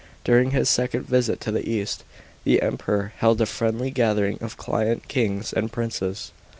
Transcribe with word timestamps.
During 0.23 0.49
his 0.49 0.67
second 0.67 1.05
visit 1.05 1.39
to 1.41 1.51
the 1.51 1.69
east, 1.69 2.03
the 2.43 2.63
Emperor 2.63 3.13
held 3.17 3.39
a 3.39 3.45
friendly 3.45 3.91
gathering 3.91 4.39
of 4.41 4.57
client 4.57 5.07
kings 5.07 5.53
and 5.53 5.71
princes. 5.71 6.31